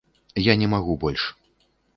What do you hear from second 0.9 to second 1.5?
больш.